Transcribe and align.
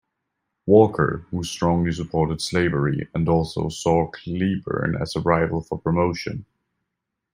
Walker, 0.65 1.27
who 1.29 1.43
strongly 1.43 1.91
supported 1.91 2.41
slavery 2.41 3.07
and 3.13 3.29
also 3.29 3.69
saw 3.69 4.09
Cleburne 4.09 4.95
as 4.99 5.15
a 5.15 5.19
rival 5.19 5.61
for 5.61 5.77
promotion. 5.79 6.45